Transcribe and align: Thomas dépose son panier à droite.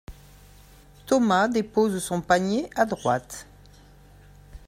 Thomas 1.05 1.47
dépose 1.47 2.01
son 2.03 2.21
panier 2.21 2.67
à 2.75 2.85
droite. 2.87 3.45